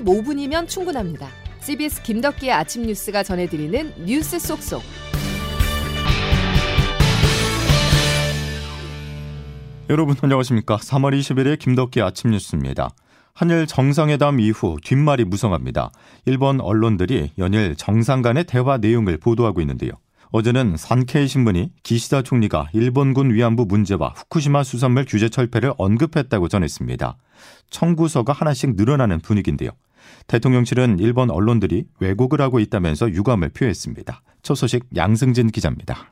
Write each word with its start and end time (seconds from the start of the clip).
15분이면 0.00 0.68
충분합니다. 0.68 1.28
CBS 1.60 2.02
김덕기의 2.02 2.52
아침 2.52 2.82
뉴스가 2.82 3.22
전해드리는 3.22 4.04
뉴스 4.04 4.38
속속. 4.38 4.82
여러분 9.88 10.16
안녕하십니까? 10.20 10.76
3월 10.76 11.18
20일의 11.18 11.58
김덕기 11.58 12.02
아침 12.02 12.30
뉴스입니다. 12.30 12.90
한일 13.32 13.66
정상회담 13.66 14.40
이후 14.40 14.76
뒷말이 14.82 15.24
무성합니다. 15.24 15.90
일본 16.24 16.60
언론들이 16.60 17.32
연일 17.38 17.76
정상 17.76 18.22
간의 18.22 18.44
대화 18.44 18.78
내용을 18.78 19.18
보도하고 19.18 19.60
있는데요. 19.60 19.92
어제는 20.32 20.76
산케이 20.76 21.28
신문이 21.28 21.70
기시다 21.82 22.22
총리가 22.22 22.68
일본군 22.72 23.32
위안부 23.32 23.66
문제와 23.66 24.14
후쿠시마 24.16 24.64
수산물 24.64 25.04
규제 25.06 25.28
철폐를 25.28 25.72
언급했다고 25.78 26.48
전했습니다. 26.48 27.16
청구서가 27.70 28.32
하나씩 28.32 28.74
늘어나는 28.74 29.20
분위기인데요. 29.20 29.70
대통령실은 30.26 30.98
일본 30.98 31.30
언론들이 31.30 31.84
왜곡을 32.00 32.40
하고 32.40 32.60
있다면서 32.60 33.10
유감을 33.10 33.50
표했습니다. 33.50 34.22
첫 34.42 34.54
소식 34.54 34.84
양승진 34.94 35.48
기자입니다. 35.48 36.10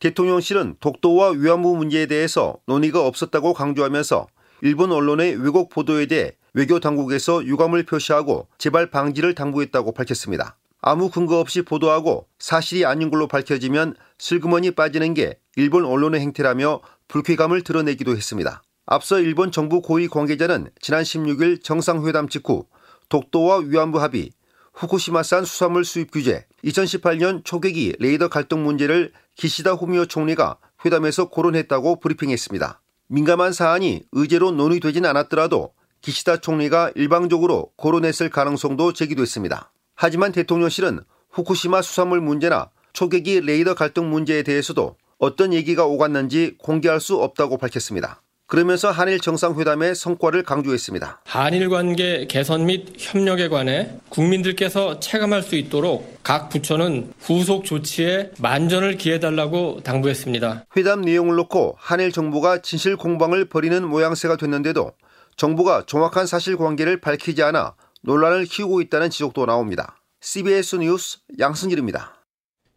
대통령실은 0.00 0.76
독도와 0.80 1.30
위안부 1.30 1.76
문제에 1.76 2.06
대해서 2.06 2.56
논의가 2.66 3.06
없었다고 3.06 3.52
강조하면서 3.52 4.26
일본 4.62 4.92
언론의 4.92 5.36
왜곡 5.36 5.70
보도에 5.70 6.06
대해 6.06 6.32
외교 6.54 6.80
당국에서 6.80 7.44
유감을 7.44 7.84
표시하고 7.84 8.48
재발 8.58 8.90
방지를 8.90 9.34
당부했다고 9.34 9.92
밝혔습니다. 9.92 10.56
아무 10.82 11.10
근거 11.10 11.38
없이 11.38 11.62
보도하고 11.62 12.26
사실이 12.38 12.86
아닌 12.86 13.10
걸로 13.10 13.28
밝혀지면 13.28 13.94
슬그머니 14.18 14.70
빠지는 14.70 15.14
게 15.14 15.38
일본 15.56 15.84
언론의 15.84 16.20
행태라며 16.20 16.80
불쾌감을 17.08 17.62
드러내기도 17.62 18.16
했습니다. 18.16 18.62
앞서 18.86 19.20
일본 19.20 19.52
정부 19.52 19.82
고위 19.82 20.08
관계자는 20.08 20.70
지난 20.80 21.02
16일 21.02 21.62
정상회담 21.62 22.28
직후 22.28 22.64
독도와 23.10 23.58
위안부 23.58 24.00
합의, 24.00 24.30
후쿠시마산 24.72 25.44
수산물 25.44 25.84
수입 25.84 26.12
규제, 26.12 26.46
2018년 26.64 27.44
초계기 27.44 27.96
레이더 27.98 28.28
갈등 28.28 28.64
문제를 28.64 29.12
기시다 29.34 29.72
후미오 29.72 30.06
총리가 30.06 30.56
회담에서 30.84 31.28
거론했다고 31.28 32.00
브리핑했습니다. 32.00 32.80
민감한 33.08 33.52
사안이 33.52 34.04
의제로 34.12 34.52
논의되진 34.52 35.04
않았더라도 35.04 35.74
기시다 36.00 36.38
총리가 36.38 36.92
일방적으로 36.94 37.72
거론했을 37.76 38.30
가능성도 38.30 38.92
제기됐습니다. 38.92 39.72
하지만 39.94 40.32
대통령실은 40.32 41.00
후쿠시마 41.30 41.82
수산물 41.82 42.20
문제나 42.20 42.70
초계기 42.92 43.40
레이더 43.40 43.74
갈등 43.74 44.08
문제에 44.08 44.44
대해서도 44.44 44.96
어떤 45.18 45.52
얘기가 45.52 45.84
오갔는지 45.84 46.56
공개할 46.58 47.00
수 47.00 47.16
없다고 47.16 47.58
밝혔습니다. 47.58 48.22
그러면서 48.50 48.90
한일 48.90 49.20
정상회담의 49.20 49.94
성과를 49.94 50.42
강조했습니다. 50.42 51.20
한일 51.24 51.70
관계 51.70 52.26
개선 52.26 52.66
및 52.66 52.94
협력에 52.98 53.48
관해 53.48 53.92
국민들께서 54.08 54.98
체감할 54.98 55.44
수 55.44 55.54
있도록 55.54 56.18
각 56.24 56.48
부처는 56.48 57.12
후속 57.20 57.64
조치에 57.64 58.32
만전을 58.40 58.96
기해달라고 58.96 59.82
당부했습니다. 59.84 60.66
회담 60.76 61.02
내용을 61.02 61.36
놓고 61.36 61.76
한일 61.78 62.10
정부가 62.10 62.60
진실 62.60 62.96
공방을 62.96 63.44
벌이는 63.44 63.88
모양새가 63.88 64.36
됐는데도 64.36 64.94
정부가 65.36 65.84
정확한 65.86 66.26
사실관계를 66.26 67.00
밝히지 67.00 67.44
않아 67.44 67.76
논란을 68.02 68.46
키우고 68.46 68.80
있다는 68.80 69.10
지적도 69.10 69.46
나옵니다. 69.46 70.02
CBS 70.22 70.76
뉴스 70.76 71.18
양승길입니다. 71.38 72.16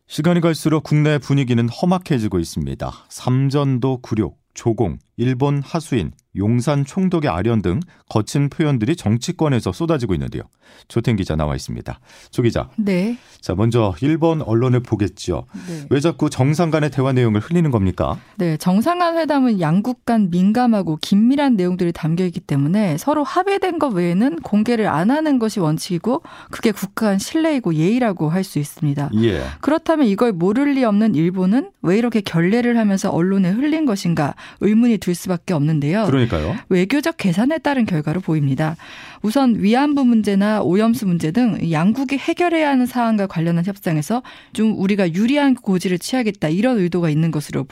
시간이 0.06 0.40
갈수록 0.40 0.84
국내 0.84 1.18
분위기는 1.18 1.68
험악해지고 1.68 2.38
있습니다. 2.38 2.92
삼전도 3.10 4.02
굴욕, 4.04 4.43
조공, 4.54 5.00
일본 5.18 5.62
하수인, 5.62 6.12
용산 6.36 6.86
총독의 6.86 7.30
아련 7.30 7.62
등 7.62 7.80
거친 8.10 8.50
표현들이 8.50 8.96
정치권에서 8.96 9.72
쏟아지고 9.72 10.14
있는데요. 10.14 10.44
조텐 10.88 11.16
기자 11.16 11.36
나와 11.36 11.56
있습니다. 11.56 12.00
조 12.32 12.42
기자. 12.42 12.70
네. 12.78 13.18
자, 13.42 13.54
먼저 13.56 13.94
일본 14.02 14.42
언론을 14.42 14.80
보겠죠. 14.80 15.46
네. 15.68 15.86
왜 15.90 16.00
자꾸 16.00 16.30
정상 16.30 16.72
간의 16.72 16.92
대화 16.92 17.12
내용을 17.14 17.42
흘리는 17.42 17.70
겁니까? 17.70 18.18
네, 18.38 18.58
정상 18.58 19.00
간 19.00 19.18
회담은 19.18 19.60
양국 19.60 20.06
간 20.06 20.30
민감하고 20.30 20.98
긴밀한 21.02 21.56
내용들이 21.56 21.92
담겨 21.92 22.26
있기 22.26 22.40
때문에 22.40 22.98
서로 22.98 23.24
합의된 23.24 23.80
것 23.80 23.94
외에는 23.94 24.38
공개를 24.38 24.88
안 24.88 25.12
하는 25.12 25.40
것이 25.40 25.60
원칙이고 25.60 26.24
그게 26.52 26.72
국가 26.72 27.04
간 27.08 27.20
신뢰이고 27.20 27.74
예의라고 27.76 28.30
할 28.30 28.44
수 28.44 28.60
있습니다. 28.60 29.10
예. 29.24 29.42
그렇다면 29.62 30.08
이걸 30.08 30.34
모를 30.34 30.74
리 30.74 30.84
없는 30.84 31.16
일본은 31.16 31.72
왜 31.82 31.98
이렇게 31.98 32.22
결례를 32.22 32.78
하면서 32.78 33.10
언론에 33.10 33.50
흘린 33.50 33.86
것인가 33.86 34.36
의문이 34.62 34.98
들 34.98 35.16
수밖에 35.16 35.54
없는데요. 35.54 36.06
그러니 36.06 36.23
까요. 36.28 36.56
외교적 36.70 37.18
계산에 37.18 37.58
따른 37.60 37.86
결과로 37.86 38.22
보입니다. 38.22 38.76
우선 39.22 39.56
위안부 39.58 40.04
문제나 40.04 40.62
오염수 40.62 41.06
문제 41.06 41.32
등 41.32 41.72
양국이 41.72 42.18
해결해야 42.18 42.70
하는 42.70 42.86
사안과 42.86 43.28
관련한 43.28 43.66
협상에서 43.66 44.22
좀 44.52 44.78
우리가 44.78 45.14
유리한 45.14 45.56
고지를 45.56 45.98
취하겠다 45.98 46.50
이런 46.50 46.78
의도가 46.78 47.10
있는 47.10 47.32
것으로 47.32 47.66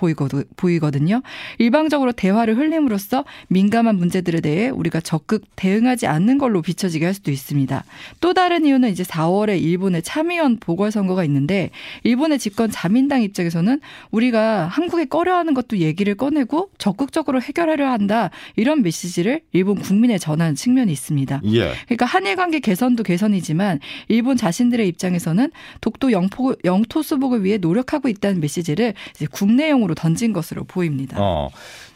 보이거든요. 0.56 1.22
일방적으로 1.58 2.14
대화를 2.14 2.58
흘림으로써 2.58 3.26
민감한 3.50 3.98
문제들에 3.98 4.40
대해 4.40 4.70
우리가 4.70 5.02
적극 5.02 5.44
대응하지 5.58 6.08
않는 6.08 6.38
걸로 6.38 6.62
비춰지게 6.62 7.04
할 7.04 7.14
수도 7.14 7.32
있습니다. 7.32 7.84
또 8.22 8.34
다른 8.34 8.66
이유는 8.66 8.90
이제 8.90 9.04
4월에 9.04 9.62
일본의 9.62 10.04
참의원 10.04 10.58
보궐선거가 10.58 11.26
있는데 11.26 11.70
일본의 12.04 12.40
집권 12.40 12.72
자민당 12.72 13.22
입장에서는 13.24 13.82
우리가 14.12 14.68
한국에 14.68 15.06
꺼려하는 15.06 15.54
것도 15.54 15.80
얘기를 15.80 16.16
꺼내고 16.16 16.70
적극적으로 16.78 17.42
해결하려 17.42 17.90
한다 17.90 18.30
이런 18.56 18.82
메시지를 18.82 19.42
일본 19.54 19.80
국민에 19.80 20.18
전하는 20.18 20.56
측면이 20.56 20.92
있습니다. 20.92 21.42
예. 21.46 21.74
그러니까 21.86 22.06
한일 22.06 22.36
관계 22.36 22.60
개선도 22.60 23.04
개선이지만 23.04 23.80
일본 24.10 24.38
자신들의 24.38 24.88
입장에서는 24.88 25.52
독도 25.80 26.12
영포, 26.12 26.56
영토 26.66 27.02
수복을 27.02 27.44
위해 27.44 27.58
노력하고 27.58 28.10
있다는 28.10 28.42
메시지를 28.42 28.94
국내용으로 29.32 29.96
던진 29.96 30.34
것으로 30.34 30.64
보입니다. 30.66 31.18
어, 31.20 31.50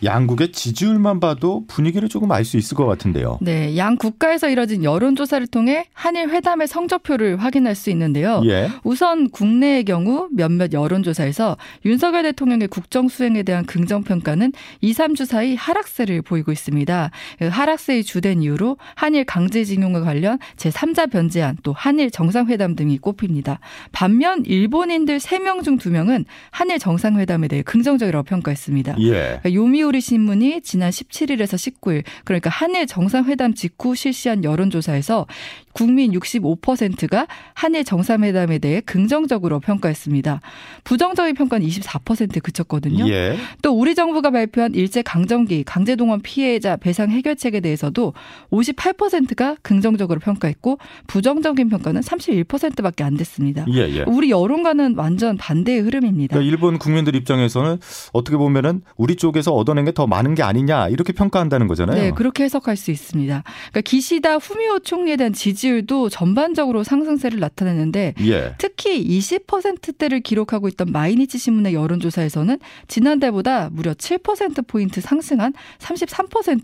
양국의 0.03 0.51
지지율만 0.51 1.19
봐도 1.19 1.65
분위기를 1.67 2.07
조금 2.09 2.31
알 2.31 2.45
수 2.45 2.57
있을 2.57 2.77
것 2.77 2.85
같은데요. 2.85 3.39
네, 3.41 3.75
양 3.75 3.97
국가에서 3.97 4.49
이뤄진 4.49 4.83
여론조사를 4.83 5.47
통해 5.47 5.87
한일 5.93 6.29
회담의 6.29 6.67
성적표를 6.67 7.37
확인할 7.37 7.73
수 7.73 7.89
있는데요. 7.89 8.41
예. 8.45 8.69
우선 8.83 9.31
국내의 9.31 9.83
경우 9.83 10.27
몇몇 10.31 10.71
여론조사에서 10.71 11.57
윤석열 11.85 12.21
대통령의 12.21 12.67
국정 12.67 13.07
수행에 13.07 13.41
대한 13.41 13.65
긍정 13.65 14.03
평가는 14.03 14.53
2, 14.81 14.93
3주 14.93 15.25
사이 15.25 15.55
하락세를 15.55 16.21
보 16.21 16.34
이고 16.37 16.51
있습니다. 16.51 17.11
그 17.39 17.47
하락세의 17.47 18.03
주된 18.03 18.41
이유로 18.41 18.77
한일 18.95 19.25
강제징용과 19.25 20.01
관련 20.01 20.39
제3자 20.57 21.11
변제안 21.11 21.57
또 21.63 21.73
한일 21.73 22.11
정상회담 22.11 22.75
등이 22.75 22.97
꼽힙니다. 22.99 23.59
반면 23.91 24.43
일본인들 24.45 25.17
3명 25.17 25.63
중 25.63 25.77
2명은 25.77 26.25
한일 26.51 26.79
정상회담에 26.79 27.47
대해 27.47 27.61
긍정적이라고 27.61 28.23
평가했습니다. 28.23 28.95
예. 28.99 29.11
그러니까 29.11 29.53
요미우리 29.53 30.01
신문이 30.01 30.61
지난 30.61 30.89
17일에서 30.89 31.55
19일 31.55 32.03
그러니까 32.23 32.49
한일 32.49 32.87
정상회담 32.87 33.53
직후 33.53 33.95
실시한 33.95 34.43
여론조사에서 34.43 35.27
국민 35.73 36.13
65%가 36.13 37.27
한일 37.53 37.83
정상회담에 37.83 38.59
대해 38.59 38.81
긍정적으로 38.81 39.59
평가했습니다. 39.59 40.39
부정적인 40.85 41.35
평가는 41.35 41.67
24% 41.67 42.41
그쳤거든요. 42.41 43.07
예. 43.09 43.37
또 43.61 43.73
우리 43.77 43.93
정부가 43.93 44.31
발표한 44.31 44.73
일제 44.73 45.01
강점기 45.01 45.63
강제동원 45.65 46.21
피해자 46.25 46.75
배상 46.75 47.09
해결책에 47.09 47.59
대해서도 47.61 48.13
58%가 48.51 49.55
긍정적으로 49.61 50.19
평가했고 50.19 50.77
부정적인 51.07 51.69
평가는 51.69 52.01
31%밖에 52.01 53.03
안 53.03 53.17
됐습니다. 53.17 53.65
예, 53.71 53.79
예. 53.89 54.03
우리 54.07 54.29
여론과는 54.29 54.95
완전 54.97 55.37
반대의 55.37 55.81
흐름입니다. 55.81 56.35
그러니까 56.35 56.51
일본 56.51 56.77
국민들 56.77 57.15
입장에서는 57.15 57.79
어떻게 58.13 58.37
보면은 58.37 58.81
우리 58.97 59.15
쪽에서 59.15 59.51
얻어낸 59.51 59.85
게 59.85 59.95
더 59.95 60.05
많은 60.05 60.35
게 60.35 60.43
아니냐 60.43 60.89
이렇게 60.89 61.13
평가한다는 61.13 61.67
거잖아요. 61.67 61.99
네, 61.99 62.11
그렇게 62.11 62.43
해석할 62.43 62.75
수 62.75 62.91
있습니다. 62.91 63.43
그러니까 63.71 63.81
기시다 63.81 64.35
후미오 64.35 64.79
총리에 64.79 65.15
대한 65.15 65.33
지지율도 65.33 66.09
전반적으로 66.09 66.83
상승세를 66.83 67.39
나타내는데 67.39 68.13
예. 68.25 68.55
특히 68.57 69.07
20%대를 69.19 70.19
기록하고 70.19 70.67
있던 70.67 70.91
마이니치 70.91 71.37
신문의 71.37 71.73
여론조사에서는 71.73 72.59
지난달보다 72.87 73.69
무려 73.71 73.93
7% 73.93 74.67
포인트 74.67 74.99
상승한 75.01 75.53
33% 75.79 76.14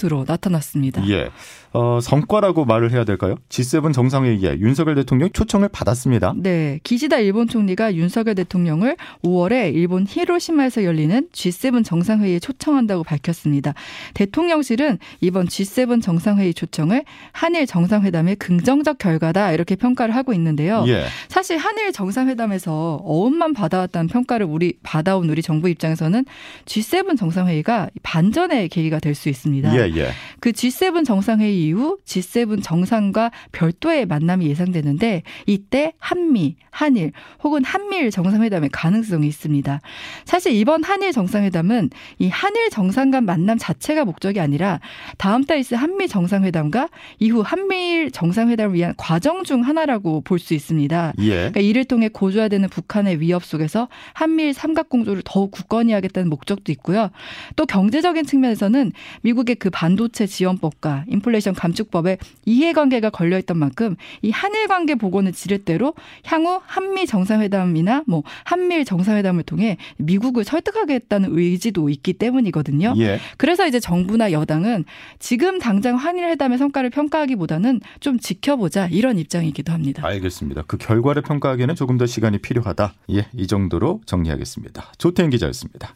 로 0.09 0.25
나타났습니다. 0.27 1.07
예. 1.09 1.30
어, 1.74 2.00
성과라고 2.01 2.65
말을 2.65 2.92
해야 2.92 3.06
될까요? 3.06 3.36
G7 3.48 3.94
정상회의에 3.94 4.59
윤석열 4.59 4.95
대통령 4.95 5.30
초청을 5.31 5.69
받았습니다. 5.69 6.33
네. 6.36 6.80
기시다 6.83 7.19
일본 7.19 7.48
총리가 7.48 7.95
윤석열 7.95 8.36
대통령을 8.36 8.98
5월에 9.24 9.74
일본 9.74 10.06
히로시마에서 10.07 10.83
열리는 10.83 11.30
G7 11.31 11.86
정상회의에 11.86 12.39
초청한다고 12.39 13.03
밝혔습니다. 13.03 13.74
대통령실은 14.15 14.98
이번 15.21 15.48
G7 15.48 16.01
정상회의 16.01 16.54
초청을 16.54 17.06
한일 17.31 17.68
정상회담의 17.68 18.36
긍정적 18.36 18.97
결과다 18.97 19.54
이렇게 19.54 19.75
평가를 19.75 20.13
하고 20.13 20.33
있는데요. 20.33 20.83
예. 20.88 21.06
사실 21.30 21.57
한일 21.57 21.94
정상회담에서 21.94 23.01
어음만 23.06 23.54
받아왔다는 23.54 24.09
평가를 24.09 24.45
우리 24.45 24.74
받아온 24.83 25.30
우리 25.30 25.42
정부 25.42 25.69
입장에서는 25.69 26.25
G7 26.65 27.18
정상회의가 27.18 27.89
반전의 28.04 28.68
계기가 28.69 29.00
될 29.00 29.12
수 29.21 29.30
있습니다. 29.31 29.74
예, 29.75 29.92
예. 29.95 30.10
그 30.39 30.51
G7 30.51 31.06
정상회의 31.06 31.66
이후 31.68 31.98
G7 32.06 32.62
정상과 32.62 33.31
별도의 33.51 34.06
만남이 34.06 34.45
예상되는데 34.48 35.24
이때 35.48 35.94
한미, 36.00 36.57
한일 36.69 37.12
혹은 37.44 37.63
한미일 37.63 38.12
정상회담의 38.12 38.69
가능성이 38.72 39.28
있습니다. 39.28 39.81
사실 40.25 40.54
이번 40.54 40.83
한일 40.83 41.12
정상회담은 41.13 41.89
이 42.19 42.28
한일 42.28 42.69
정상 42.69 43.12
간 43.12 43.25
만남 43.25 43.57
자체가 43.57 44.06
목적이 44.06 44.39
아니라 44.39 44.80
다음 45.18 45.44
달 45.44 45.60
있을 45.60 45.78
한미 45.78 46.07
정상회담과 46.07 46.89
이후 47.19 47.42
한미일 47.42 48.12
정상회담을 48.12 48.75
위한 48.75 48.94
과정 48.98 49.44
중 49.44 49.62
하나라고 49.62 50.22
볼 50.22 50.42
수 50.42 50.54
있습니다. 50.54 51.13
예. 51.19 51.30
그러니까 51.30 51.62
이를 51.62 51.86
통해 51.86 52.10
고조화되는 52.10 52.68
북한의 52.69 53.22
위협 53.22 53.45
속에서 53.45 53.88
한미일 54.13 54.54
삼각공조를 54.54 55.22
더욱 55.24 55.51
굳건히 55.51 55.94
하겠다는 55.94 56.30
목적도 56.30 56.72
있고요. 56.74 57.12
또 57.56 57.66
경제적인 57.66 58.25
측면에서는 58.25 58.92
미국의 59.21 59.56
그 59.56 59.69
반도체 59.69 60.25
지원법과 60.25 61.06
인플레이션 61.07 61.53
감축법에 61.53 62.18
이해관계가 62.45 63.09
걸려있던 63.09 63.57
만큼 63.57 63.95
이 64.21 64.31
한일 64.31 64.68
관계 64.68 64.95
복원을 64.95 65.33
지렛대로 65.33 65.94
향후 66.25 66.62
한미 66.65 67.06
정상회담이나 67.06 68.03
뭐 68.07 68.23
한미일 68.44 68.85
정상회담을 68.85 69.44
통해 69.44 69.77
미국을 69.97 70.44
설득하겠다는 70.44 71.29
의지도 71.38 71.89
있기 71.89 72.13
때문이거든요. 72.13 72.94
예. 72.97 73.19
그래서 73.38 73.68
이제 73.68 73.79
정부나 73.79 74.31
여당은 74.31 74.85
지금 75.19 75.59
당장 75.59 75.95
한일 75.95 76.25
회담의 76.25 76.57
성과를 76.57 76.89
평가하기보다는 76.89 77.81
좀 78.00 78.19
지켜보자 78.19 78.88
이런 78.88 79.18
입장이기도 79.18 79.71
합니다. 79.71 80.06
알겠습니다. 80.06 80.63
그 80.68 80.77
결과를 80.77 81.21
평가하기에는 81.21 81.75
조금 81.75 81.97
더 81.97 82.06
시간이 82.06 82.39
필요하다. 82.39 82.94
예, 83.13 83.27
이 83.33 83.47
정도로 83.47 84.01
정리하겠습니다. 84.06 84.94
조태인 84.97 85.29
기자였습니다. 85.29 85.95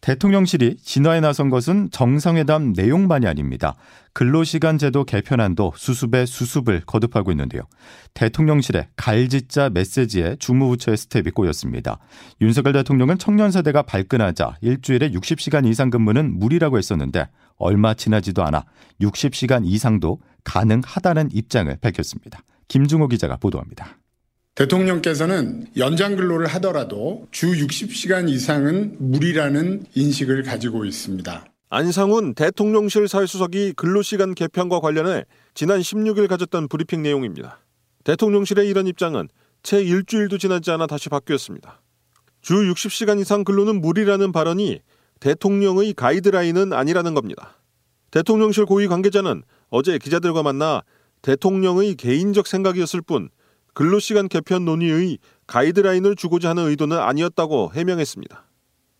대통령실이 0.00 0.76
진화에 0.76 1.20
나선 1.20 1.50
것은 1.50 1.90
정상회담 1.90 2.72
내용만이 2.72 3.26
아닙니다. 3.26 3.74
근로시간 4.12 4.78
제도 4.78 5.04
개편안도 5.04 5.74
수습에 5.76 6.24
수습을 6.24 6.82
거듭하고 6.86 7.30
있는데요. 7.32 7.62
대통령실의 8.14 8.88
갈짓자 8.96 9.70
메시지에 9.70 10.36
주무부처의 10.38 10.96
스텝이 10.96 11.30
꼬였습니다. 11.30 11.98
윤석열 12.40 12.72
대통령은 12.74 13.18
청년 13.18 13.50
세대가 13.50 13.82
발끈하자 13.82 14.58
일주일에 14.60 15.10
60시간 15.10 15.66
이상 15.66 15.90
근무는 15.90 16.38
무리라고 16.38 16.78
했었는데 16.78 17.28
얼마 17.56 17.94
지나지도 17.94 18.44
않아 18.44 18.64
60시간 19.00 19.62
이상도 19.66 20.20
가능하다는 20.44 21.30
입장을 21.32 21.76
밝혔습니다. 21.80 22.40
김중호 22.68 23.08
기자가 23.08 23.36
보도합니다. 23.36 23.98
대통령께서는 24.58 25.68
연장 25.76 26.16
근로를 26.16 26.48
하더라도 26.48 27.28
주 27.30 27.46
60시간 27.46 28.28
이상은 28.28 28.96
무리라는 28.98 29.84
인식을 29.94 30.42
가지고 30.42 30.84
있습니다. 30.84 31.46
안상훈 31.70 32.34
대통령실 32.34 33.06
사회수석이 33.06 33.74
근로시간 33.74 34.34
개편과 34.34 34.80
관련해 34.80 35.26
지난 35.54 35.78
16일 35.78 36.26
가졌던 36.26 36.66
브리핑 36.66 37.02
내용입니다. 37.02 37.60
대통령실의 38.02 38.68
이런 38.68 38.88
입장은 38.88 39.28
채 39.62 39.80
일주일도 39.80 40.38
지나지 40.38 40.72
않아 40.72 40.88
다시 40.88 41.08
바뀌었습니다. 41.08 41.80
주 42.40 42.54
60시간 42.54 43.20
이상 43.20 43.44
근로는 43.44 43.80
무리라는 43.80 44.32
발언이 44.32 44.80
대통령의 45.20 45.94
가이드라인은 45.94 46.72
아니라는 46.72 47.14
겁니다. 47.14 47.60
대통령실 48.10 48.64
고위 48.64 48.88
관계자는 48.88 49.44
어제 49.70 49.98
기자들과 49.98 50.42
만나 50.42 50.82
대통령의 51.22 51.94
개인적 51.94 52.48
생각이었을 52.48 53.02
뿐 53.02 53.28
근로시간 53.78 54.28
개편 54.28 54.64
논의의 54.64 55.18
가이드라인을 55.46 56.16
주고자 56.16 56.50
하는 56.50 56.66
의도는 56.66 56.98
아니었다고 56.98 57.70
해명했습니다. 57.74 58.44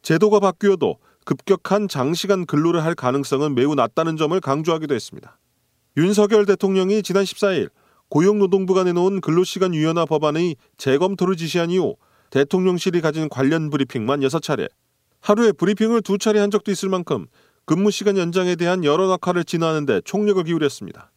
제도가 0.02 0.38
바뀌어도 0.38 0.98
급격한 1.25 1.88
장시간 1.88 2.46
근로를 2.46 2.84
할 2.84 2.94
가능성은 2.94 3.56
매우 3.56 3.75
낮다는 3.75 4.16
점을 4.16 4.40
강조하기도 4.40 4.94
했습니다. 4.94 5.36
윤석열 5.96 6.46
대통령이 6.46 7.02
지난 7.02 7.25
14일 7.25 7.70
고용노동부가 8.08 8.84
내놓은 8.84 9.20
근로시간 9.20 9.75
유연화 9.75 10.04
법안의 10.04 10.54
재검토를 10.76 11.34
지시한 11.34 11.70
이후 11.70 11.96
대통령실이 12.31 13.00
가진 13.00 13.28
관련 13.28 13.70
브리핑만 13.70 14.20
6차례, 14.20 14.69
하루에 15.20 15.50
브리핑을 15.50 16.02
두 16.02 16.19
차례 16.19 16.38
한 16.38 16.52
적도 16.52 16.70
있을 16.70 16.88
만큼 16.88 17.26
근무 17.64 17.90
시간 17.90 18.16
연장에 18.16 18.54
대한 18.54 18.84
여러 18.84 19.08
낙하를 19.08 19.42
진화하는 19.42 19.86
데 19.86 20.00
총력을 20.04 20.44
기울였습니다. 20.44 21.10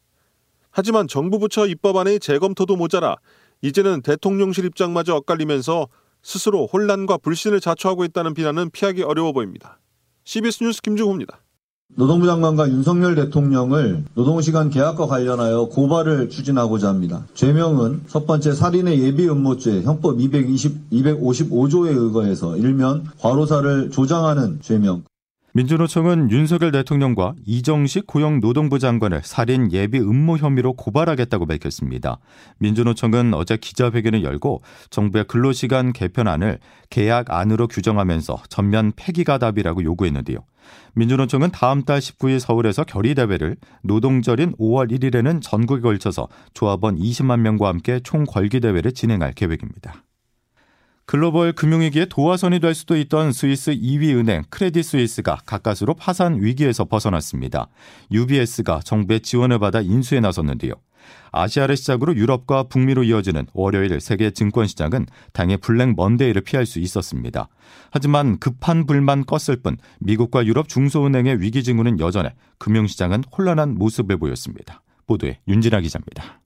하지만 0.72 1.06
정부 1.06 1.38
부처 1.38 1.66
입법안의 1.66 2.18
재검토도 2.18 2.76
모자라 2.76 3.16
이제는 3.62 4.02
대통령실 4.02 4.64
입장마저 4.64 5.14
엇갈리면서 5.16 5.88
스스로 6.22 6.66
혼란과 6.66 7.18
불신을 7.18 7.60
자초하고 7.60 8.04
있다는 8.04 8.34
비난은 8.34 8.70
피하기 8.70 9.02
어려워 9.02 9.32
보입니다. 9.32 9.78
CBS 10.24 10.62
뉴스 10.62 10.82
김중호입니다. 10.82 11.40
노동부 11.94 12.26
장관과 12.26 12.70
윤석열 12.70 13.14
대통령을 13.14 14.04
노동시간 14.14 14.70
계약과 14.70 15.06
관련하여 15.06 15.66
고발을 15.66 16.30
추진하고자 16.30 16.88
합니다. 16.88 17.26
죄명은 17.34 18.04
첫 18.08 18.26
번째 18.26 18.52
살인의 18.52 19.02
예비 19.02 19.28
음모죄 19.28 19.82
형법 19.82 20.18
220, 20.18 20.90
255조에 20.90 21.94
의거해서 21.94 22.56
일면 22.56 23.04
과로사를 23.20 23.90
조장하는 23.90 24.60
죄명. 24.62 25.02
민주노총은 25.54 26.30
윤석열 26.30 26.72
대통령과 26.72 27.34
이정식 27.44 28.06
고용노동부 28.06 28.78
장관을 28.78 29.20
살인 29.22 29.70
예비 29.70 29.98
음모 29.98 30.38
혐의로 30.38 30.72
고발하겠다고 30.72 31.44
밝혔습니다. 31.44 32.20
민주노총은 32.58 33.34
어제 33.34 33.58
기자회견을 33.58 34.24
열고 34.24 34.62
정부의 34.88 35.24
근로시간 35.24 35.92
개편안을 35.92 36.58
계약 36.88 37.30
안으로 37.30 37.68
규정하면서 37.68 38.44
전면 38.48 38.92
폐기가 38.96 39.36
답이라고 39.36 39.84
요구했는데요. 39.84 40.38
민주노총은 40.94 41.50
다음 41.50 41.82
달 41.82 41.98
19일 41.98 42.38
서울에서 42.38 42.84
결의대회를 42.84 43.56
노동절인 43.82 44.52
5월 44.56 44.90
1일에는 44.90 45.42
전국에 45.42 45.82
걸쳐서 45.82 46.28
조합원 46.54 46.96
20만 46.96 47.40
명과 47.40 47.68
함께 47.68 48.00
총궐기대회를 48.02 48.92
진행할 48.92 49.34
계획입니다. 49.34 50.02
글로벌 51.04 51.52
금융위기의 51.52 52.06
도화선이 52.08 52.60
될 52.60 52.74
수도 52.74 52.96
있던 52.96 53.32
스위스 53.32 53.72
2위 53.72 54.16
은행 54.16 54.44
크레딧 54.50 54.84
스위스가 54.84 55.38
가까스로 55.44 55.94
파산 55.94 56.42
위기에서 56.42 56.84
벗어났습니다. 56.84 57.68
UBS가 58.12 58.80
정부의 58.84 59.20
지원을 59.20 59.58
받아 59.58 59.80
인수에 59.80 60.20
나섰는데요. 60.20 60.74
아시아를 61.32 61.76
시작으로 61.76 62.14
유럽과 62.14 62.64
북미로 62.64 63.04
이어지는 63.04 63.46
월요일 63.54 64.00
세계 64.00 64.30
증권 64.30 64.66
시장은 64.66 65.06
당의 65.32 65.56
블랙 65.56 65.94
먼데이를 65.96 66.42
피할 66.42 66.66
수 66.66 66.78
있었습니다. 66.78 67.48
하지만 67.90 68.38
급한 68.38 68.86
불만 68.86 69.24
껐을 69.24 69.62
뿐 69.62 69.76
미국과 70.00 70.46
유럽 70.46 70.68
중소은행의 70.68 71.40
위기 71.40 71.62
징후는 71.62 72.00
여전해 72.00 72.34
금융시장은 72.58 73.24
혼란한 73.36 73.74
모습을 73.74 74.18
보였습니다. 74.18 74.82
보도에 75.06 75.40
윤진아 75.48 75.80
기자입니다. 75.80 76.41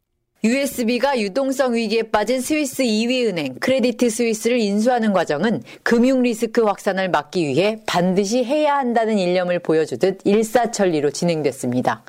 UBS가 0.47 1.19
유동성 1.19 1.75
위기에 1.75 2.05
빠진 2.05 2.41
스위스 2.41 2.85
2위 2.85 3.27
은행 3.27 3.57
크레디트 3.59 4.09
스위스를 4.09 4.61
인수하는 4.61 5.13
과정은 5.13 5.65
금융 5.83 6.23
리스크 6.23 6.63
확산을 6.63 7.11
막기 7.11 7.45
위해 7.45 7.81
반드시 7.85 8.45
해야 8.45 8.77
한다는 8.77 9.19
일념을 9.19 9.59
보여주듯 9.59 10.21
일사천리로 10.23 11.11
진행됐습니다. 11.11 12.05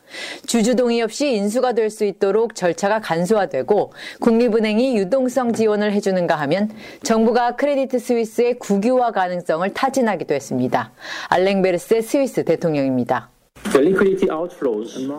주주 0.46 0.76
동의 0.76 1.02
없이 1.02 1.34
인수가 1.34 1.74
될 1.74 1.88
수 1.90 2.04
있도록 2.06 2.54
절차가 2.54 3.00
간소화되고 3.00 3.94
국립은행이 4.20 4.98
유동성 4.98 5.54
지원을 5.54 5.94
해주는가 5.94 6.36
하면 6.36 6.70
정부가 7.02 7.56
크레디트 7.56 7.98
스위스의 7.98 8.60
국유화 8.60 9.12
가능성을 9.14 9.74
타진하기도 9.74 10.36
했습니다. 10.36 10.92
알랭 11.30 11.66
베르세 11.66 12.02
스위스 12.02 12.44
대통령입니다. 12.44 13.30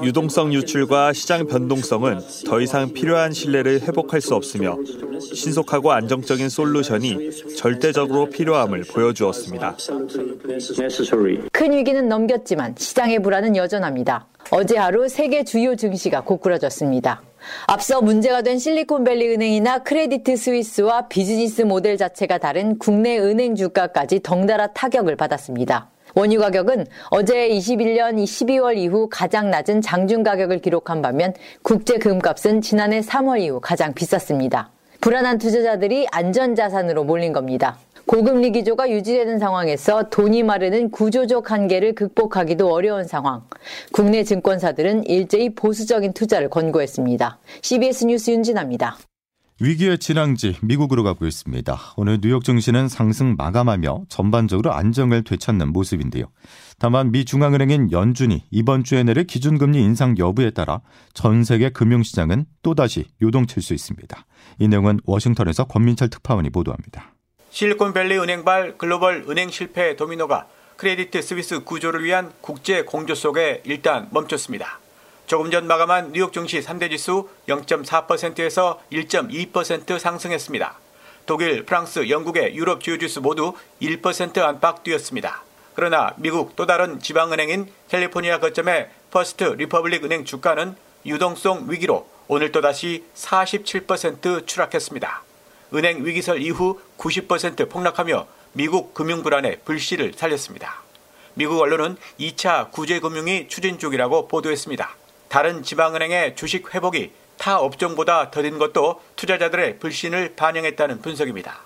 유동성 0.03 0.53
유출과 0.53 1.13
시장 1.13 1.47
변동성은 1.47 2.21
더 2.47 2.61
이상 2.61 2.93
필요한 2.93 3.33
신뢰를 3.33 3.83
회복할 3.83 4.21
수 4.21 4.35
없으며 4.35 4.77
신속하고 5.21 5.93
안정적인 5.93 6.49
솔루션이 6.49 7.31
절대적으로 7.57 8.27
필요함을 8.31 8.85
보여주었습니다. 8.91 9.77
큰 11.53 11.73
위기는 11.73 12.09
넘겼지만 12.09 12.75
시장의 12.79 13.23
불안은 13.23 13.57
여전합니다. 13.57 14.27
어제 14.51 14.77
하루 14.77 15.09
세계 15.09 15.45
주요 15.45 15.77
증시가 15.77 16.23
고꾸라졌습니다. 16.23 17.23
앞서 17.67 18.01
문제가 18.01 18.43
된 18.43 18.59
실리콘밸리 18.59 19.35
은행이나 19.35 19.83
크레디트 19.83 20.37
스위스와 20.37 21.09
비즈니스 21.09 21.63
모델 21.63 21.97
자체가 21.97 22.39
다른 22.39 22.79
국내 22.79 23.19
은행 23.19 23.55
주가까지 23.55 24.21
덩달아 24.23 24.73
타격을 24.73 25.17
받았습니다. 25.17 25.91
원유 26.19 26.41
가격은 26.41 26.85
어제 27.11 27.49
21년 27.49 28.17
12월 28.17 28.77
이후 28.77 29.09
가장 29.09 29.53
낮은 29.53 29.81
장중 29.81 30.25
가격을 30.25 30.59
기록한 30.59 31.01
반면 31.01 31.33
국제 31.63 31.97
금값은 31.97 32.61
지난해 32.61 32.99
3월 32.99 33.41
이후 33.41 33.61
가장 33.61 33.95
비쌌습니다. 33.95 34.69
불안한 35.01 35.39
투자자들이 35.39 36.09
안전자산으로 36.11 37.05
몰린 37.05 37.33
겁니다. 37.33 37.79
고금리 38.07 38.51
기조가 38.51 38.91
유지되는 38.91 39.39
상황에서 39.39 40.09
돈이 40.11 40.43
마르는 40.43 40.91
구조적 40.91 41.53
한계를 41.53 41.95
극복하기도 41.95 42.69
어려운 42.69 43.05
상황. 43.05 43.45
국내 43.93 44.25
증권사들은 44.25 45.05
일제히 45.05 45.55
보수적인 45.55 46.15
투자를 46.15 46.51
권고했습니다. 46.51 47.39
CBS 47.63 48.07
뉴스 48.07 48.33
윤진아입니다. 48.33 48.97
위기의 49.61 49.99
진앙지 49.99 50.57
미국으로 50.63 51.03
가고 51.03 51.27
있습니다. 51.27 51.77
오늘 51.97 52.21
뉴욕 52.21 52.45
증시는 52.45 52.89
상승 52.89 53.35
마감하며 53.37 54.05
전반적으로 54.09 54.73
안정을 54.73 55.25
되찾는 55.25 55.73
모습인데요. 55.73 56.27
다만 56.79 57.11
미 57.11 57.25
중앙은행인 57.25 57.91
연준이 57.91 58.45
이번 58.53 58.85
주에 58.85 59.03
내릴 59.03 59.25
기준금리 59.25 59.83
인상 59.83 60.17
여부에 60.17 60.51
따라 60.51 60.81
전 61.13 61.43
세계 61.43 61.71
금융시장은 61.71 62.47
또다시 62.63 63.07
요동칠 63.21 63.61
수 63.61 63.75
있습니다. 63.75 64.27
이 64.61 64.69
내용은 64.69 65.01
워싱턴에서 65.05 65.65
권민철 65.65 66.09
특파원이 66.09 66.51
보도합니다. 66.51 67.15
실리콘밸리 67.51 68.17
은행발 68.17 68.79
글로벌 68.79 69.25
은행 69.29 69.51
실패 69.51 69.97
도미노가 69.97 70.47
크레디트 70.77 71.21
스위스 71.21 71.65
구조를 71.65 72.05
위한 72.05 72.31
국제 72.41 72.83
공조 72.83 73.17
속에 73.17 73.63
일단 73.65 74.09
멈췄습니다. 74.13 74.79
조금 75.29 75.51
전 75.51 75.67
마감한 75.67 76.13
뉴욕 76.13 76.33
증시 76.33 76.59
3대 76.61 76.91
지수 76.91 77.29
0.4%에서 77.49 78.81
1.2% 78.91 79.99
상승했습니다. 79.99 80.79
독일, 81.27 81.67
프랑스, 81.67 82.09
영국의 82.09 82.57
유럽 82.57 82.81
주요 82.81 82.97
지수 82.97 83.21
모두 83.21 83.53
1% 83.83 84.39
안팎 84.39 84.85
뛰었습니다. 84.85 85.43
그러나 85.75 86.15
미국 86.17 86.57
또 86.57 86.65
다른 86.65 86.99
지방은행인 86.99 87.71
캘리포니아 87.91 88.41
거점의 88.41 88.89
퍼스트 89.11 89.45
리퍼블릭 89.45 90.03
은행 90.05 90.25
주가는 90.25 90.75
유동성 91.05 91.67
위기로 91.69 92.09
오늘 92.27 92.51
또다시 92.51 93.05
47% 93.15 94.47
추락했습니다. 94.47 95.23
은행 95.75 96.07
위기설 96.07 96.41
이후 96.41 96.81
90% 96.97 97.69
폭락하며 97.69 98.27
미국 98.55 98.95
금융 98.95 99.23
불안의 99.23 99.61
불씨를 99.67 100.15
살렸습니다. 100.17 100.83
미국 101.35 101.61
언론은 101.61 101.99
2차 102.19 102.71
구제금융이 102.71 103.49
추진 103.49 103.79
중이라고 103.79 104.27
보도했습니다. 104.27 104.97
다른 105.29 105.63
지방은행의 105.63 106.37
주식 106.37 106.75
회복이 106.75 107.13
타 107.37 107.59
업종보다 107.59 108.31
더딘 108.31 108.59
것도 108.59 109.01
투자자들의 109.17 109.79
불신을 109.79 110.35
반영했다는 110.37 111.03
분석입니다. 111.03 111.61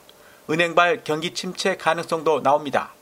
은행발 0.50 1.02
경기 1.04 1.32
침체 1.32 1.76
가능성도 1.76 2.42
나옵니다. 2.42 2.92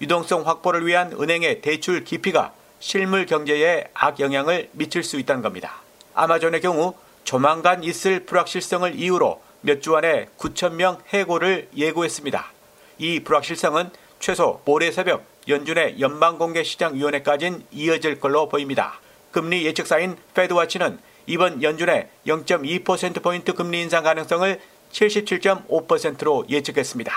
유동성 0.00 0.46
확보를 0.46 0.86
위한 0.86 1.12
은행의 1.12 1.60
대출 1.60 2.04
기피가 2.04 2.52
실물 2.80 3.26
경제에 3.26 3.84
악영향을 3.94 4.70
미칠 4.72 5.02
수 5.02 5.18
있다는 5.18 5.42
겁니다. 5.42 5.82
아마존의 6.14 6.60
경우 6.60 6.94
조만간 7.24 7.84
있을 7.84 8.24
불확실성을 8.26 8.94
이유로 8.94 9.40
몇 9.62 9.80
주 9.80 9.96
안에 9.96 10.28
9천 10.38 10.74
명 10.74 10.98
해고를 11.08 11.68
예고했습니다. 11.76 12.52
이 12.98 13.20
불확실성은 13.20 13.90
최소 14.20 14.60
모레 14.64 14.90
새벽 14.92 15.24
연준의 15.48 16.00
연방공개시장위원회까지는 16.00 17.66
이어질 17.72 18.20
걸로 18.20 18.48
보입니다. 18.48 19.00
금리 19.36 19.66
예측사인 19.66 20.16
페드와치는 20.32 20.98
이번 21.26 21.62
연준의 21.62 22.08
0.2%포인트 22.26 23.52
금리 23.52 23.82
인상 23.82 24.02
가능성을 24.02 24.58
77.5%로 24.90 26.46
예측했습니다. 26.48 27.12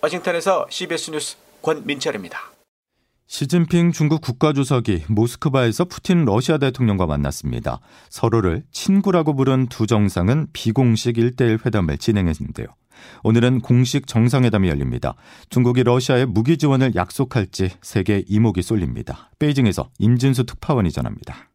워싱턴에서 0.00 0.66
CBS 0.70 1.10
뉴스 1.10 1.36
권민철입니다. 1.60 2.52
시진핑 3.26 3.92
중국 3.92 4.22
국가주석이 4.22 5.04
모스크바에서 5.08 5.84
푸틴 5.84 6.24
러시아 6.24 6.56
대통령과 6.56 7.04
만났습니다. 7.04 7.80
서로를 8.08 8.62
친구라고 8.72 9.36
부른 9.36 9.66
두 9.66 9.86
정상은 9.86 10.46
비공식 10.54 11.16
1대1 11.16 11.66
회담을 11.66 11.98
진행했는데요. 11.98 12.66
오늘은 13.24 13.60
공식 13.60 14.06
정상회담이 14.06 14.68
열립니다. 14.68 15.14
중국이 15.50 15.82
러시아에 15.82 16.24
무기 16.24 16.56
지원을 16.58 16.94
약속할지 16.94 17.70
세계 17.82 18.24
이목이 18.28 18.62
쏠립니다. 18.62 19.30
베이징에서 19.38 19.90
임진수 19.98 20.44
특파원이 20.44 20.90
전합니다. 20.90 21.50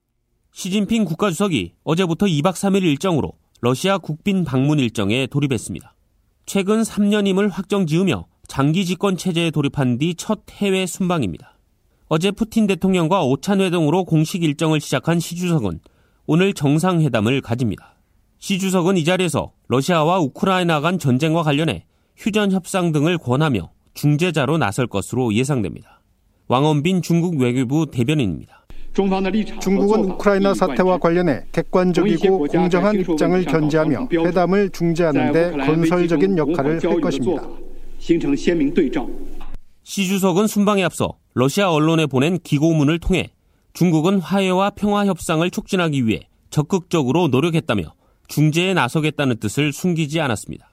시진핑 0.53 1.05
국가주석이 1.05 1.73
어제부터 1.83 2.25
2박 2.25 2.53
3일 2.53 2.83
일정으로 2.83 3.33
러시아 3.61 3.97
국빈 3.97 4.43
방문 4.43 4.79
일정에 4.79 5.27
돌입했습니다. 5.27 5.93
최근 6.45 6.81
3년임을 6.81 7.51
확정 7.51 7.85
지으며 7.85 8.25
장기 8.47 8.85
집권 8.85 9.17
체제에 9.17 9.51
돌입한 9.51 9.97
뒤 9.97 10.15
첫 10.15 10.39
해외 10.51 10.85
순방입니다. 10.85 11.57
어제 12.07 12.31
푸틴 12.31 12.67
대통령과 12.67 13.23
오찬 13.25 13.59
회동으로 13.59 14.05
공식 14.05 14.43
일정을 14.43 14.79
시작한 14.79 15.19
시 15.19 15.35
주석은 15.35 15.81
오늘 16.25 16.53
정상회담을 16.53 17.41
가집니다. 17.41 17.96
시 18.39 18.59
주석은 18.59 18.97
이 18.97 19.03
자리에서 19.03 19.51
러시아와 19.67 20.19
우크라이나 20.19 20.79
간 20.79 20.99
전쟁과 20.99 21.43
관련해 21.43 21.85
휴전 22.15 22.51
협상 22.51 22.91
등을 22.91 23.17
권하며 23.17 23.71
중재자로 23.93 24.57
나설 24.57 24.87
것으로 24.87 25.33
예상됩니다. 25.33 26.01
왕원빈 26.47 27.01
중국 27.01 27.39
외교부 27.39 27.87
대변인입니다. 27.91 28.65
중국은 29.59 30.11
우크라이나 30.11 30.53
사태와 30.53 30.97
관련해 30.97 31.43
객관적이고 31.51 32.47
공정한 32.47 32.99
입장을 32.99 33.45
견지하며 33.45 34.07
회담을 34.11 34.69
중재하는 34.71 35.31
데 35.31 35.51
건설적인 35.51 36.37
역할을 36.37 36.79
할 36.83 37.01
것입니다. 37.01 37.47
시 39.83 40.07
주석은 40.07 40.47
순방에 40.47 40.83
앞서 40.83 41.17
러시아 41.33 41.71
언론에 41.71 42.05
보낸 42.05 42.39
기고문을 42.39 42.99
통해 42.99 43.31
중국은 43.73 44.19
화해와 44.19 44.71
평화 44.71 45.05
협상을 45.05 45.49
촉진하기 45.49 46.07
위해 46.07 46.21
적극적으로 46.49 47.27
노력했다며 47.27 47.93
중재에 48.27 48.73
나서겠다는 48.73 49.37
뜻을 49.37 49.73
숨기지 49.73 50.19
않았습니다. 50.19 50.69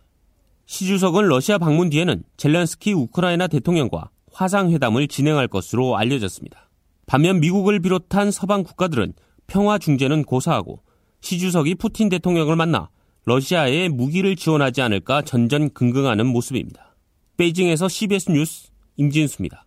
시 0.66 0.86
주석은 0.86 1.26
러시아 1.26 1.58
방문 1.58 1.90
뒤에는 1.90 2.22
젤렌스키 2.36 2.92
우크라이나 2.92 3.46
대통령과 3.46 4.10
화상회담을 4.32 5.08
진행할 5.08 5.48
것으로 5.48 5.96
알려졌습니다. 5.96 6.70
반면 7.06 7.40
미국을 7.40 7.80
비롯한 7.80 8.30
서방 8.30 8.64
국가들은 8.64 9.12
평화 9.46 9.78
중재는 9.78 10.24
고사하고 10.24 10.80
시 11.20 11.38
주석이 11.38 11.76
푸틴 11.76 12.08
대통령을 12.08 12.56
만나 12.56 12.88
러시아에 13.26 13.88
무기를 13.88 14.36
지원하지 14.36 14.82
않을까 14.82 15.22
전전긍긍하는 15.22 16.26
모습입니다. 16.26 16.94
베이징에서 17.36 17.88
CBS 17.88 18.30
뉴스 18.30 18.68
임진수입니다. 18.96 19.64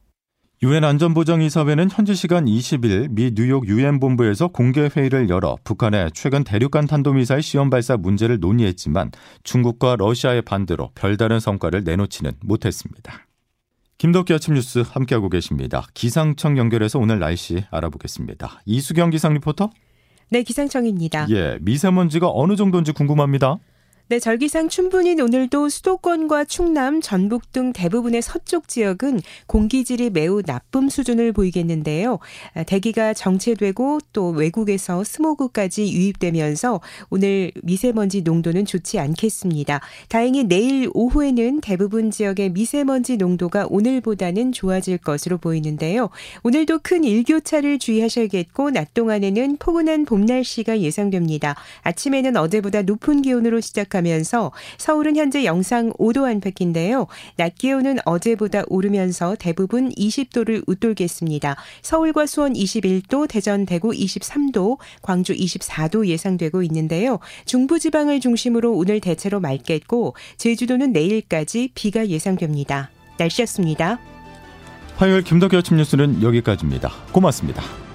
유엔 0.63 0.83
안전보장이사회는 0.83 1.89
현지 1.91 2.15
시간 2.15 2.45
20일 2.45 3.09
미 3.11 3.31
뉴욕 3.31 3.67
유엔 3.67 3.99
본부에서 3.99 4.47
공개 4.47 4.89
회의를 4.89 5.29
열어 5.29 5.55
북한의 5.63 6.09
최근 6.15 6.43
대륙간 6.43 6.87
탄도미사일 6.87 7.43
시험 7.43 7.69
발사 7.69 7.95
문제를 7.95 8.39
논의했지만 8.39 9.11
중국과 9.43 9.97
러시아의 9.99 10.41
반대로 10.41 10.89
별다른 10.95 11.39
성과를 11.39 11.83
내놓지는 11.83 12.31
못했습니다. 12.41 13.27
김덕기 13.99 14.33
아침 14.33 14.55
뉴스 14.55 14.83
함께하고 14.83 15.29
계십니다. 15.29 15.85
기상청 15.93 16.57
연결해서 16.57 16.97
오늘 16.97 17.19
날씨 17.19 17.63
알아보겠습니다. 17.69 18.63
이수경 18.65 19.11
기상 19.11 19.35
리포터? 19.35 19.69
네, 20.31 20.41
기상청입니다. 20.41 21.27
예, 21.29 21.59
미세먼지가 21.61 22.31
어느 22.33 22.55
정도인지 22.55 22.93
궁금합니다. 22.93 23.57
네, 24.09 24.19
절기상 24.19 24.69
춘분인 24.69 25.19
오늘도 25.19 25.67
수도권과 25.67 26.45
충남, 26.45 27.01
전북 27.01 27.51
등 27.51 27.73
대부분의 27.73 28.21
서쪽 28.21 28.69
지역은 28.69 29.19
공기질이 29.47 30.11
매우 30.11 30.41
나쁨 30.41 30.87
수준을 30.87 31.33
보이겠는데요. 31.33 32.19
아, 32.53 32.63
대기가 32.63 33.13
정체되고 33.13 33.99
또 34.13 34.29
외국에서 34.29 35.03
스모그까지 35.03 35.91
유입되면서 35.91 36.79
오늘 37.09 37.51
미세먼지 37.63 38.21
농도는 38.21 38.65
좋지 38.65 38.97
않겠습니다. 38.97 39.81
다행히 40.07 40.45
내일 40.45 40.89
오후에는 40.93 41.59
대부분 41.59 42.09
지역의 42.09 42.51
미세먼지 42.51 43.17
농도가 43.17 43.67
오늘보다는 43.69 44.53
좋아질 44.53 44.99
것으로 44.99 45.37
보이는데요. 45.37 46.11
오늘도 46.43 46.79
큰 46.81 47.03
일교차를 47.03 47.77
주의하셔야겠고 47.77 48.71
낮 48.71 48.93
동안에는 48.93 49.57
포근한 49.57 50.05
봄 50.05 50.25
날씨가 50.25 50.79
예상됩니다. 50.79 51.57
아침에는 51.81 52.37
어제보다 52.37 52.83
높은 52.83 53.21
기온으로 53.21 53.59
시작합니다. 53.59 53.96
하면서 53.97 54.51
서울은 54.77 55.17
현재 55.17 55.43
영상 55.43 55.91
5도 55.93 56.23
안팎인데요. 56.23 57.07
낮 57.35 57.55
기온은 57.55 57.97
어제보다 58.05 58.63
오르면서 58.67 59.35
대부분 59.37 59.89
20도를 59.89 60.63
웃돌겠습니다. 60.67 61.57
서울과 61.81 62.25
수원 62.25 62.53
21도, 62.53 63.27
대전, 63.27 63.65
대구 63.65 63.89
23도, 63.89 64.77
광주 65.01 65.33
24도 65.33 66.07
예상되고 66.07 66.63
있는데요. 66.63 67.19
중부 67.45 67.79
지방을 67.79 68.19
중심으로 68.19 68.73
오늘 68.73 68.99
대체로 68.99 69.39
맑겠고 69.39 70.15
제주도는 70.37 70.93
내일까지 70.93 71.71
비가 71.73 72.07
예상됩니다. 72.07 72.91
날씨였습니다. 73.17 73.99
화요일 74.95 75.23
김덕기 75.23 75.55
아침 75.57 75.77
뉴스는 75.77 76.23
여기까지입니다. 76.23 76.91
고맙습니다. 77.11 77.86